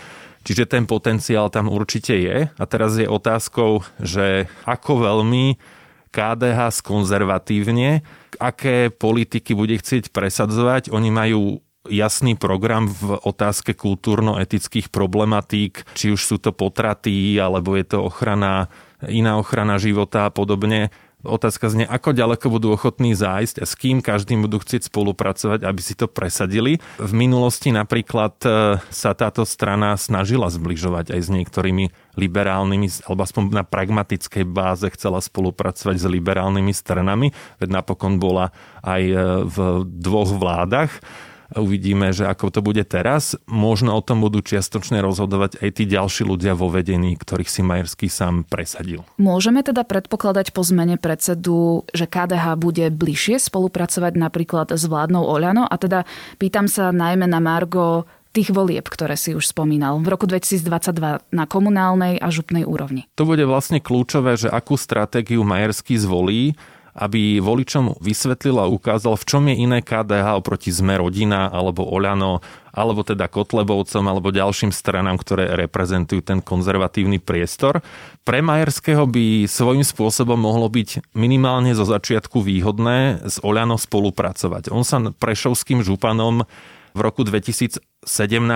Čiže 0.48 0.64
ten 0.64 0.88
potenciál 0.88 1.52
tam 1.52 1.68
určite 1.68 2.16
je. 2.16 2.48
A 2.48 2.64
teraz 2.64 2.96
je 2.96 3.04
otázkou, 3.04 3.84
že 4.00 4.48
ako 4.64 5.04
veľmi 5.04 5.60
KDH 6.14 6.80
skonzervatívne, 6.80 8.00
aké 8.40 8.88
politiky 8.88 9.52
bude 9.52 9.76
chcieť 9.76 10.08
presadzovať. 10.14 10.88
Oni 10.88 11.12
majú 11.12 11.60
jasný 11.90 12.34
program 12.34 12.90
v 12.90 13.18
otázke 13.20 13.74
kultúrno-etických 13.74 14.90
problematík, 14.90 15.86
či 15.94 16.14
už 16.14 16.20
sú 16.22 16.36
to 16.38 16.50
potraty, 16.50 17.38
alebo 17.38 17.78
je 17.78 17.86
to 17.86 17.98
ochrana, 18.06 18.70
iná 19.06 19.38
ochrana 19.38 19.78
života 19.78 20.26
a 20.28 20.34
podobne. 20.34 20.94
Otázka 21.26 21.66
znie, 21.66 21.84
ako 21.84 22.14
ďaleko 22.14 22.46
budú 22.48 22.72
ochotní 22.72 23.18
zájsť 23.18 23.58
a 23.58 23.66
s 23.66 23.74
kým 23.74 23.98
každým 23.98 24.46
budú 24.46 24.62
chcieť 24.62 24.86
spolupracovať, 24.86 25.66
aby 25.66 25.80
si 25.82 25.98
to 25.98 26.06
presadili. 26.06 26.78
V 27.02 27.12
minulosti 27.12 27.74
napríklad 27.74 28.38
e, 28.46 28.48
sa 28.88 29.10
táto 29.12 29.42
strana 29.42 29.98
snažila 29.98 30.46
zbližovať 30.46 31.10
aj 31.10 31.20
s 31.20 31.28
niektorými 31.28 31.90
liberálnymi, 32.14 33.10
alebo 33.10 33.20
aspoň 33.26 33.42
na 33.50 33.66
pragmatickej 33.66 34.46
báze 34.46 34.86
chcela 34.94 35.18
spolupracovať 35.18 35.98
s 35.98 36.06
liberálnymi 36.06 36.72
stranami, 36.72 37.34
veď 37.58 37.68
napokon 37.74 38.22
bola 38.22 38.54
aj 38.86 39.02
e, 39.02 39.16
v 39.44 39.56
dvoch 39.84 40.30
vládach. 40.30 40.94
Uvidíme, 41.54 42.10
že 42.10 42.26
ako 42.26 42.50
to 42.50 42.60
bude 42.64 42.82
teraz. 42.90 43.38
Možno 43.46 43.94
o 43.94 44.02
tom 44.02 44.18
budú 44.24 44.42
čiastočne 44.42 44.98
rozhodovať 44.98 45.62
aj 45.62 45.70
tí 45.78 45.84
ďalší 45.86 46.26
ľudia 46.26 46.58
vo 46.58 46.66
vedení, 46.66 47.14
ktorých 47.14 47.50
si 47.50 47.62
Majerský 47.62 48.10
sám 48.10 48.42
presadil. 48.48 49.06
Môžeme 49.20 49.62
teda 49.62 49.86
predpokladať 49.86 50.50
po 50.50 50.66
zmene 50.66 50.98
predsedu, 50.98 51.86
že 51.94 52.10
KDH 52.10 52.58
bude 52.58 52.90
bližšie 52.90 53.38
spolupracovať 53.38 54.12
napríklad 54.18 54.74
s 54.74 54.82
vládnou 54.90 55.22
Oľano? 55.22 55.68
A 55.70 55.74
teda 55.78 56.02
pýtam 56.42 56.66
sa 56.66 56.90
najmä 56.90 57.30
na 57.30 57.38
Margo 57.38 58.10
tých 58.36 58.52
volieb, 58.52 58.84
ktoré 58.84 59.16
si 59.16 59.32
už 59.32 59.48
spomínal, 59.48 59.96
v 60.04 60.12
roku 60.12 60.28
2022 60.28 61.32
na 61.32 61.44
komunálnej 61.48 62.20
a 62.20 62.28
župnej 62.28 62.68
úrovni. 62.68 63.08
To 63.16 63.24
bude 63.24 63.40
vlastne 63.48 63.80
kľúčové, 63.80 64.36
že 64.36 64.52
akú 64.52 64.76
stratégiu 64.76 65.40
Majerský 65.40 65.96
zvolí 65.96 66.52
aby 66.96 67.44
voličom 67.44 68.00
vysvetlil 68.00 68.56
a 68.56 68.66
ukázal, 68.66 69.20
v 69.20 69.28
čom 69.28 69.42
je 69.52 69.54
iné 69.60 69.84
KDH 69.84 70.40
oproti 70.40 70.72
Sme 70.72 70.96
rodina 70.96 71.52
alebo 71.52 71.84
Oľano, 71.84 72.40
alebo 72.72 73.04
teda 73.04 73.28
Kotlebovcom 73.28 74.04
alebo 74.08 74.32
ďalším 74.32 74.72
stranám, 74.72 75.20
ktoré 75.20 75.52
reprezentujú 75.56 76.24
ten 76.24 76.40
konzervatívny 76.40 77.20
priestor. 77.20 77.84
Pre 78.24 78.38
Majerského 78.40 79.04
by 79.04 79.44
svojím 79.44 79.84
spôsobom 79.84 80.40
mohlo 80.40 80.68
byť 80.72 81.12
minimálne 81.12 81.76
zo 81.76 81.84
začiatku 81.84 82.40
výhodné 82.40 83.28
s 83.28 83.36
Oľano 83.44 83.76
spolupracovať. 83.76 84.72
On 84.72 84.84
sa 84.84 85.00
prešovským 85.00 85.84
županom 85.84 86.48
v 86.96 87.00
roku 87.04 87.28
2017 87.28 87.80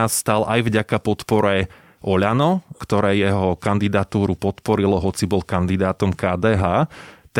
stal 0.08 0.48
aj 0.48 0.64
vďaka 0.64 0.96
podpore 1.04 1.68
Oľano, 2.00 2.64
ktoré 2.80 3.20
jeho 3.20 3.60
kandidatúru 3.60 4.32
podporilo, 4.32 4.96
hoci 4.96 5.28
bol 5.28 5.44
kandidátom 5.44 6.16
KDH. 6.16 6.88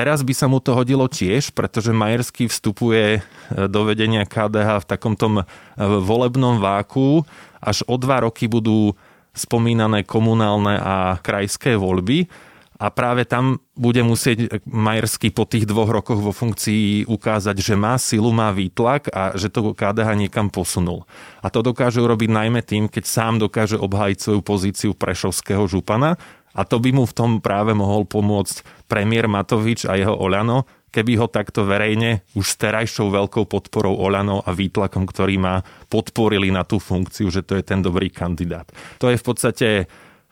Teraz 0.00 0.25
by 0.25 0.33
sa 0.33 0.49
mu 0.49 0.64
to 0.64 0.73
hodilo 0.73 1.04
tiež, 1.12 1.52
pretože 1.52 1.92
Majerský 1.92 2.49
vstupuje 2.49 3.21
e, 3.21 3.69
do 3.69 3.85
vedenia 3.85 4.25
KDH 4.25 4.80
v 4.80 4.88
takomto 4.88 5.28
e, 5.28 5.45
volebnom 5.76 6.57
váku. 6.57 7.28
Až 7.61 7.85
o 7.85 8.00
dva 8.00 8.25
roky 8.25 8.49
budú 8.49 8.97
spomínané 9.37 10.09
komunálne 10.09 10.80
a 10.80 11.21
krajské 11.21 11.76
voľby 11.76 12.33
a 12.80 12.88
práve 12.88 13.28
tam 13.28 13.61
bude 13.76 14.00
musieť 14.00 14.64
Majerský 14.64 15.37
po 15.37 15.45
tých 15.45 15.69
dvoch 15.69 15.92
rokoch 15.92 16.16
vo 16.16 16.33
funkcii 16.33 17.04
ukázať, 17.04 17.61
že 17.61 17.76
má 17.76 18.00
silu, 18.00 18.33
má 18.33 18.57
výtlak 18.57 19.12
a 19.12 19.37
že 19.37 19.52
to 19.52 19.76
KDH 19.76 20.16
niekam 20.16 20.49
posunul. 20.49 21.04
A 21.45 21.52
to 21.52 21.61
dokáže 21.61 22.00
urobiť 22.00 22.33
najmä 22.33 22.64
tým, 22.64 22.88
keď 22.88 23.04
sám 23.04 23.37
dokáže 23.37 23.76
obhájiť 23.76 24.16
svoju 24.16 24.40
pozíciu 24.40 24.90
prešovského 24.97 25.69
župana 25.69 26.16
a 26.50 26.66
to 26.66 26.83
by 26.83 26.90
mu 26.90 27.07
v 27.07 27.16
tom 27.16 27.30
práve 27.38 27.71
mohol 27.73 28.02
pomôcť 28.07 28.87
premiér 28.90 29.30
Matovič 29.30 29.87
a 29.87 29.95
jeho 29.95 30.19
Oľano, 30.19 30.66
keby 30.90 31.23
ho 31.23 31.26
takto 31.30 31.62
verejne 31.62 32.26
už 32.35 32.47
s 32.47 32.59
terajšou 32.59 33.14
veľkou 33.14 33.47
podporou 33.47 33.95
Oľano 33.95 34.42
a 34.42 34.50
výtlakom, 34.50 35.07
ktorý 35.07 35.38
má, 35.38 35.63
podporili 35.86 36.50
na 36.50 36.67
tú 36.67 36.82
funkciu, 36.82 37.30
že 37.30 37.47
to 37.47 37.54
je 37.54 37.63
ten 37.63 37.78
dobrý 37.78 38.10
kandidát. 38.10 38.67
To 38.99 39.06
je 39.06 39.17
v 39.19 39.25
podstate 39.25 39.69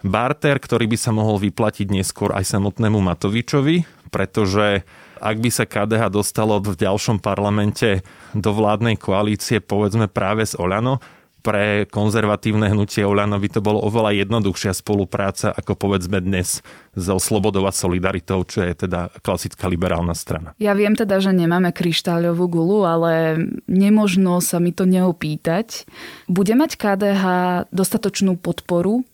barter, 0.02 0.58
ktorý 0.58 0.90
by 0.90 0.98
sa 0.98 1.14
mohol 1.14 1.38
vyplatiť 1.38 1.86
neskôr 1.90 2.34
aj 2.34 2.50
samotnému 2.50 2.98
Matovičovi, 2.98 4.10
pretože 4.10 4.82
ak 5.18 5.36
by 5.38 5.50
sa 5.50 5.66
KDH 5.66 6.10
dostalo 6.14 6.62
v 6.62 6.78
ďalšom 6.78 7.18
parlamente 7.18 8.06
do 8.34 8.50
vládnej 8.54 8.98
koalície, 8.98 9.58
povedzme 9.58 10.06
práve 10.06 10.46
s 10.46 10.54
Oľano, 10.54 11.02
pre 11.48 11.88
konzervatívne 11.88 12.68
hnutie 12.68 13.08
Oľano 13.08 13.40
by 13.40 13.48
to 13.48 13.64
bolo 13.64 13.80
oveľa 13.80 14.20
jednoduchšia 14.20 14.76
spolupráca 14.76 15.48
ako 15.48 15.80
povedzme 15.80 16.20
dnes 16.20 16.60
so 16.92 17.16
Slobodou 17.16 17.64
a 17.64 17.72
Solidaritou, 17.72 18.44
čo 18.44 18.60
je 18.60 18.84
teda 18.84 19.08
klasická 19.24 19.64
liberálna 19.64 20.12
strana. 20.12 20.52
Ja 20.60 20.76
viem 20.76 20.92
teda, 20.92 21.24
že 21.24 21.32
nemáme 21.32 21.72
kryštáľovú 21.72 22.52
gulu, 22.52 22.84
ale 22.84 23.40
nemožno 23.64 24.44
sa 24.44 24.60
mi 24.60 24.76
to 24.76 24.84
neopýtať. 24.84 25.88
Bude 26.28 26.52
mať 26.52 26.76
KDH 26.76 27.24
dostatočnú 27.72 28.36
podporu 28.36 29.08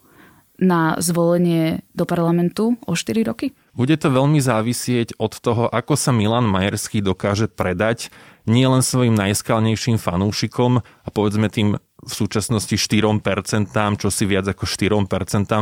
na 0.59 0.99
zvolenie 0.99 1.87
do 1.95 2.03
parlamentu 2.03 2.75
o 2.83 2.99
4 2.99 3.31
roky? 3.31 3.55
Bude 3.75 3.95
to 3.95 4.11
veľmi 4.11 4.39
závisieť 4.43 5.19
od 5.23 5.39
toho, 5.39 5.67
ako 5.71 5.95
sa 5.95 6.11
Milan 6.11 6.47
Majerský 6.47 6.99
dokáže 6.99 7.47
predať 7.47 8.11
nielen 8.47 8.83
svojim 8.85 9.17
najskalnejším 9.19 9.99
fanúšikom 9.99 10.83
a 10.83 11.09
povedzme 11.11 11.51
tým 11.51 11.79
v 12.05 12.13
súčasnosti 12.13 12.77
4%, 12.77 13.73
čo 14.01 14.09
si 14.13 14.25
viac 14.29 14.47
ako 14.49 14.65
4% 14.65 15.09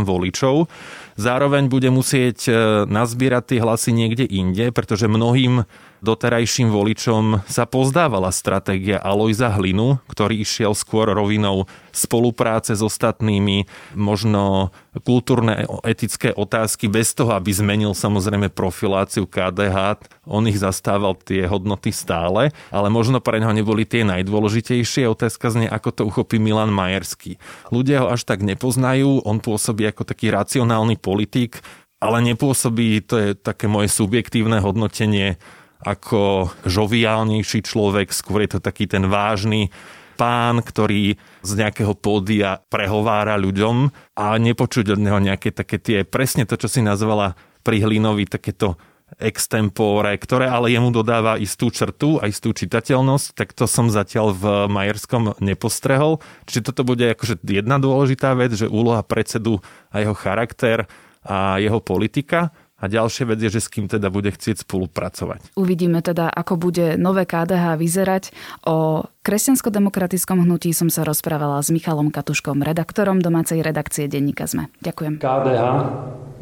voličov. 0.02 0.68
Zároveň 1.16 1.70
bude 1.70 1.88
musieť 1.88 2.38
e, 2.46 2.52
nazbierať 2.90 3.54
tie 3.54 3.58
hlasy 3.62 3.90
niekde 3.94 4.26
inde, 4.26 4.74
pretože 4.74 5.06
mnohým 5.06 5.64
doterajším 6.02 6.74
voličom 6.74 7.46
sa 7.46 7.64
pozdávala 7.64 8.34
stratégia 8.34 8.98
Alojza 8.98 9.54
Hlinu, 9.54 10.02
ktorý 10.10 10.42
išiel 10.42 10.74
skôr 10.74 11.06
rovinou 11.06 11.70
spolupráce 11.94 12.74
s 12.74 12.82
ostatnými, 12.82 13.70
možno 13.94 14.74
kultúrne 15.06 15.64
etické 15.86 16.34
otázky, 16.34 16.90
bez 16.90 17.14
toho, 17.14 17.38
aby 17.38 17.54
zmenil 17.54 17.94
samozrejme 17.94 18.50
profiláciu 18.50 19.30
KDH. 19.30 20.02
On 20.26 20.42
ich 20.50 20.58
zastával 20.58 21.14
tie 21.22 21.46
hodnoty 21.46 21.94
stále, 21.94 22.50
ale 22.74 22.88
možno 22.90 23.22
pre 23.22 23.38
neho 23.38 23.54
neboli 23.54 23.86
tie 23.86 24.02
najdôležitejšie. 24.02 25.06
Otázka 25.06 25.54
znie, 25.54 25.70
ako 25.70 25.88
to 25.94 26.02
uchopí 26.10 26.42
Milan 26.42 26.74
Majerský. 26.74 27.38
Ľudia 27.70 28.02
ho 28.02 28.10
až 28.10 28.26
tak 28.26 28.42
nepoznajú, 28.42 29.22
on 29.22 29.38
pôsobí 29.38 29.86
ako 29.86 30.02
taký 30.02 30.34
racionálny 30.34 30.98
politik, 30.98 31.62
ale 32.02 32.18
nepôsobí, 32.34 33.06
to 33.06 33.14
je 33.14 33.28
také 33.38 33.70
moje 33.70 33.86
subjektívne 33.86 34.58
hodnotenie, 34.58 35.38
ako 35.82 36.50
žoviálnejší 36.64 37.66
človek, 37.66 38.14
skôr 38.14 38.46
je 38.46 38.58
to 38.58 38.60
taký 38.62 38.86
ten 38.86 39.06
vážny 39.10 39.74
pán, 40.14 40.62
ktorý 40.62 41.18
z 41.42 41.52
nejakého 41.58 41.98
pódia 41.98 42.62
prehovára 42.70 43.34
ľuďom 43.34 43.90
a 44.14 44.38
nepočuť 44.38 44.94
od 44.94 45.00
neho 45.02 45.18
nejaké 45.18 45.50
také 45.50 45.82
tie, 45.82 46.06
presne 46.06 46.46
to, 46.46 46.54
čo 46.54 46.68
si 46.70 46.80
nazvala 46.84 47.34
pri 47.66 47.82
Hlinovi, 47.82 48.30
takéto 48.30 48.78
extempore, 49.20 50.16
ktoré 50.16 50.48
ale 50.48 50.72
jemu 50.72 50.88
dodáva 50.88 51.36
istú 51.36 51.68
črtu 51.68 52.16
a 52.16 52.30
istú 52.32 52.56
čitateľnosť, 52.56 53.36
tak 53.36 53.52
to 53.52 53.68
som 53.68 53.92
zatiaľ 53.92 54.32
v 54.32 54.44
Majerskom 54.72 55.36
nepostrehol. 55.42 56.22
Čiže 56.48 56.72
toto 56.72 56.86
bude 56.86 57.12
akože 57.12 57.44
jedna 57.44 57.76
dôležitá 57.76 58.32
vec, 58.32 58.56
že 58.56 58.70
úloha 58.70 59.04
predsedu 59.04 59.60
a 59.92 60.00
jeho 60.00 60.16
charakter 60.16 60.88
a 61.22 61.60
jeho 61.60 61.78
politika. 61.84 62.50
A 62.82 62.90
ďalšia 62.90 63.30
vec 63.30 63.38
je, 63.38 63.46
že 63.46 63.62
s 63.62 63.70
kým 63.70 63.86
teda 63.86 64.10
bude 64.10 64.34
chcieť 64.34 64.66
spolupracovať. 64.66 65.54
Uvidíme 65.54 66.02
teda, 66.02 66.26
ako 66.26 66.58
bude 66.58 66.98
nové 66.98 67.22
KDH 67.22 67.78
vyzerať. 67.78 68.34
O 68.66 69.06
kresťansko-demokratickom 69.22 70.42
hnutí 70.42 70.74
som 70.74 70.90
sa 70.90 71.06
rozprávala 71.06 71.62
s 71.62 71.70
Michalom 71.70 72.10
Katuškom, 72.10 72.58
redaktorom 72.58 73.22
domácej 73.22 73.62
redakcie 73.62 74.10
Denníka 74.10 74.50
ZME. 74.50 74.66
Ďakujem. 74.82 75.22
KDH 75.22 75.62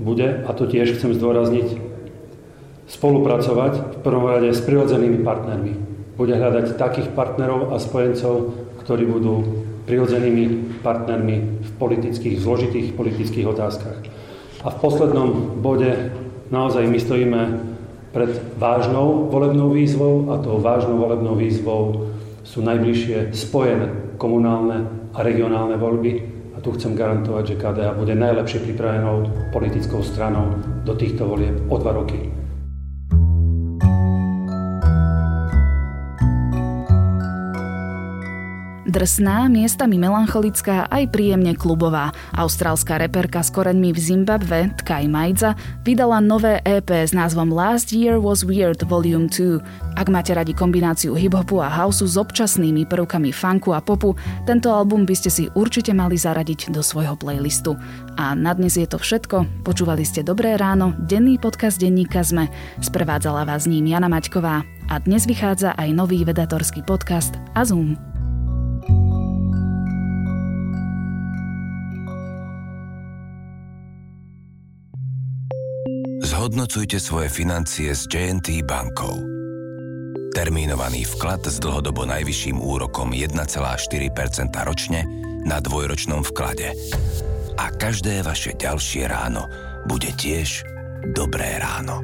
bude, 0.01 0.49
a 0.49 0.51
to 0.57 0.65
tiež 0.65 0.97
chcem 0.97 1.13
zdôrazniť, 1.13 1.77
spolupracovať 2.89 3.73
v 3.77 3.99
prvom 4.01 4.25
rade 4.25 4.49
s 4.49 4.65
prirodzenými 4.65 5.21
partnermi. 5.21 5.73
Bude 6.17 6.41
hľadať 6.41 6.81
takých 6.81 7.13
partnerov 7.13 7.71
a 7.71 7.77
spojencov, 7.77 8.57
ktorí 8.81 9.05
budú 9.05 9.45
prirodzenými 9.85 10.81
partnermi 10.81 11.37
v 11.61 11.71
politických, 11.77 12.41
zložitých 12.41 12.97
politických 12.97 13.47
otázkach. 13.47 13.99
A 14.61 14.69
v 14.69 14.77
poslednom 14.81 15.61
bode 15.61 16.13
naozaj 16.51 16.87
my 16.87 16.99
stojíme 17.01 17.41
pred 18.11 18.31
vážnou 18.59 19.31
volebnou 19.31 19.71
výzvou 19.71 20.35
a 20.35 20.43
tou 20.43 20.59
vážnou 20.59 20.99
volebnou 20.99 21.39
výzvou 21.39 22.11
sú 22.43 22.59
najbližšie 22.67 23.31
spojené 23.31 24.19
komunálne 24.19 24.91
a 25.15 25.23
regionálne 25.23 25.79
voľby 25.79 26.13
a 26.55 26.59
tu 26.59 26.75
chcem 26.75 26.99
garantovať, 26.99 27.55
že 27.55 27.61
KDH 27.63 27.89
bude 27.95 28.15
najlepšie 28.19 28.67
pripravenou 28.67 29.31
politickou 29.55 30.03
stranou 30.03 30.59
do 30.83 30.93
týchto 30.99 31.25
volieb 31.25 31.71
o 31.71 31.77
dva 31.79 31.95
roky. 31.95 32.40
Drsná, 38.91 39.47
miestami 39.47 40.03
melancholická 40.03 40.91
aj 40.91 41.15
príjemne 41.15 41.55
klubová. 41.55 42.11
Austrálska 42.35 42.99
reperka 42.99 43.39
s 43.39 43.55
koreňmi 43.55 43.95
v 43.95 43.99
Zimbabve, 44.03 44.75
Tkaj 44.83 45.07
Majdza, 45.07 45.55
vydala 45.87 46.19
nové 46.19 46.59
EP 46.67 46.91
s 46.91 47.15
názvom 47.15 47.55
Last 47.55 47.95
Year 47.95 48.19
Was 48.19 48.43
Weird 48.43 48.83
Volume 48.91 49.31
2. 49.31 49.95
Ak 49.95 50.11
máte 50.11 50.35
radi 50.35 50.51
kombináciu 50.51 51.15
hiphopu 51.15 51.63
a 51.63 51.71
houseu 51.71 52.11
s 52.11 52.19
občasnými 52.19 52.83
prvkami 52.91 53.31
funku 53.31 53.71
a 53.71 53.79
popu, 53.79 54.19
tento 54.43 54.75
album 54.75 55.07
by 55.07 55.15
ste 55.15 55.31
si 55.31 55.47
určite 55.55 55.95
mali 55.95 56.19
zaradiť 56.19 56.75
do 56.75 56.83
svojho 56.83 57.15
playlistu. 57.15 57.79
A 58.19 58.35
na 58.35 58.59
dnes 58.59 58.75
je 58.75 58.91
to 58.91 58.99
všetko. 58.99 59.63
Počúvali 59.63 60.03
ste 60.03 60.27
Dobré 60.27 60.59
ráno, 60.59 60.99
denný 61.07 61.39
podcast 61.39 61.79
denníka 61.79 62.27
ZME. 62.27 62.51
Sprevádzala 62.83 63.47
vás 63.47 63.71
ním 63.71 63.87
Jana 63.87 64.11
Maťková. 64.11 64.67
A 64.91 64.99
dnes 64.99 65.31
vychádza 65.31 65.79
aj 65.79 65.95
nový 65.95 66.27
vedatorský 66.27 66.83
podcast 66.83 67.39
Azum. 67.55 68.10
Zhodnocujte 76.41 76.97
svoje 76.97 77.29
financie 77.29 77.93
s 77.93 78.09
JNT 78.09 78.65
bankou. 78.65 79.13
Termínovaný 80.33 81.05
vklad 81.05 81.45
s 81.45 81.61
dlhodobo 81.61 82.09
najvyšším 82.09 82.65
úrokom 82.65 83.13
1,4% 83.13 84.49
ročne 84.65 85.05
na 85.45 85.61
dvojročnom 85.61 86.25
vklade. 86.33 86.73
A 87.61 87.69
každé 87.69 88.25
vaše 88.25 88.57
ďalšie 88.57 89.05
ráno 89.05 89.53
bude 89.85 90.17
tiež 90.17 90.65
dobré 91.13 91.61
ráno. 91.61 92.01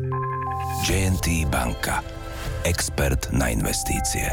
JNT 0.85 1.49
banka. 1.49 2.05
Expert 2.69 3.33
na 3.33 3.49
investície. 3.49 4.29